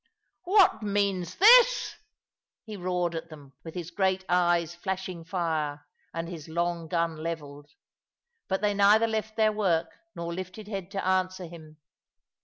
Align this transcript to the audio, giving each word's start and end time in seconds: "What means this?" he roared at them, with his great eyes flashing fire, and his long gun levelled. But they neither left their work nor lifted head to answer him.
"What 0.45 0.81
means 0.81 1.35
this?" 1.35 1.93
he 2.63 2.75
roared 2.75 3.13
at 3.13 3.29
them, 3.29 3.53
with 3.63 3.75
his 3.75 3.91
great 3.91 4.25
eyes 4.27 4.73
flashing 4.73 5.23
fire, 5.23 5.85
and 6.11 6.27
his 6.27 6.49
long 6.49 6.87
gun 6.87 7.17
levelled. 7.17 7.69
But 8.47 8.61
they 8.61 8.73
neither 8.73 9.05
left 9.05 9.35
their 9.35 9.51
work 9.51 9.91
nor 10.15 10.33
lifted 10.33 10.67
head 10.67 10.89
to 10.93 11.05
answer 11.07 11.45
him. 11.45 11.77